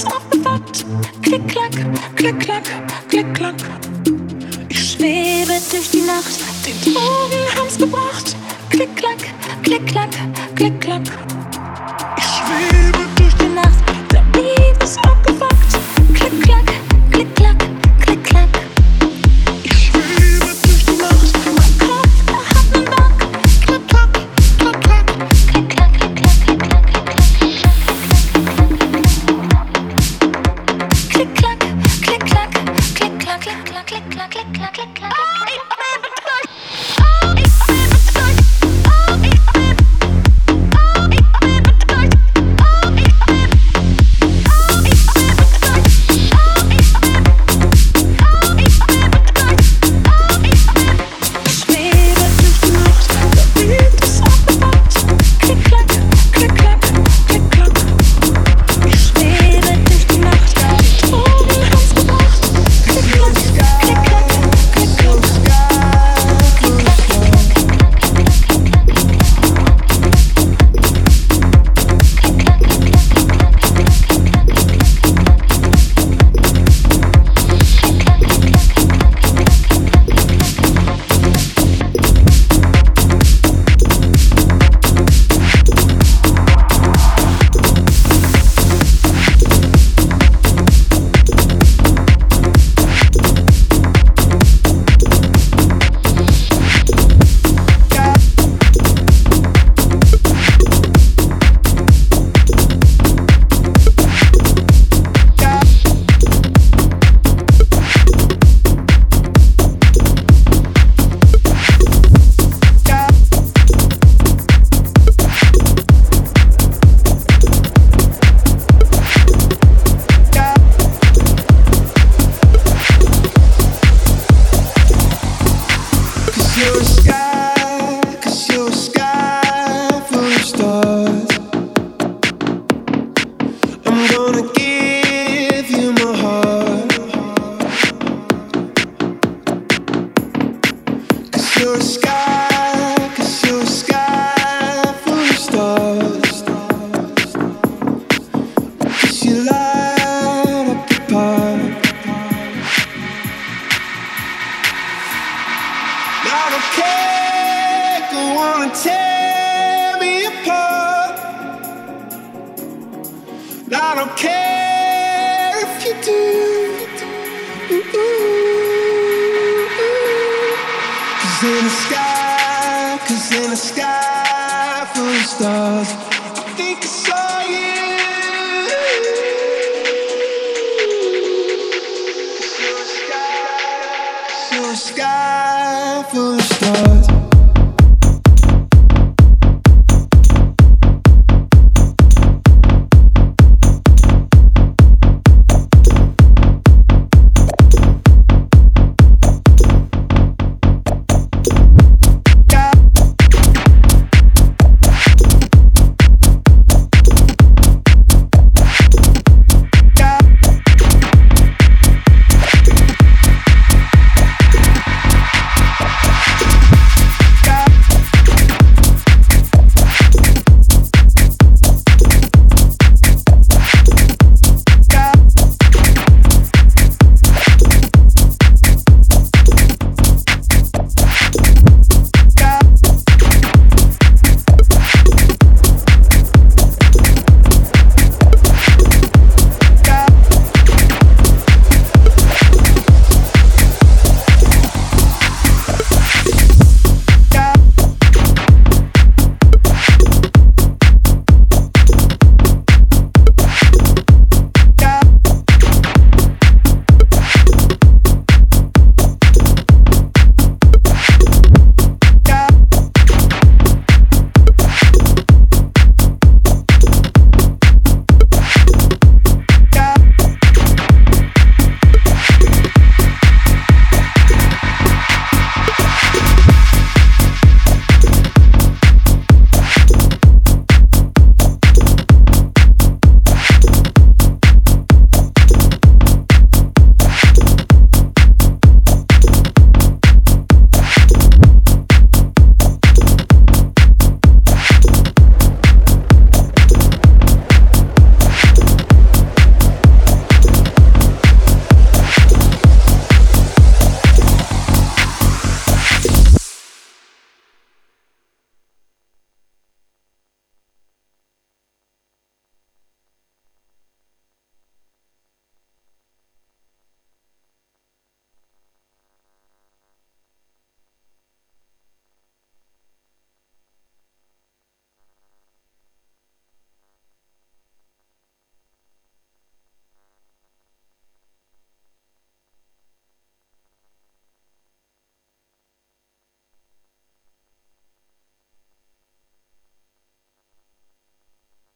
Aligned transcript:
Tanz 0.00 0.14
auf 0.14 0.28
dem 0.30 0.44
Watt. 0.44 0.84
Klick, 1.22 1.48
klack, 1.48 1.72
klick, 2.16 2.40
klack, 2.40 2.64
klick, 3.08 3.34
klack. 3.34 3.54
Ich 4.68 4.92
schwebe 4.92 5.60
durch 5.70 5.90
die 5.90 6.02
Nacht, 6.02 6.40
den 6.66 6.94
Drogen 6.94 7.56
haben's 7.56 7.78
gebracht. 7.78 8.36
Klick, 8.70 8.94
klack, 8.96 9.18
klick, 9.62 9.86
klack, 9.86 10.10
klick, 10.54 10.80
klack. 10.80 11.02
Ich 12.16 12.24
schwebe 12.24 13.09